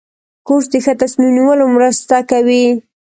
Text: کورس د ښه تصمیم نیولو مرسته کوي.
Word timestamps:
کورس 0.47 0.67
د 0.71 0.75
ښه 0.83 0.93
تصمیم 1.01 1.31
نیولو 1.37 1.65
مرسته 1.75 2.15
کوي. 2.31 2.65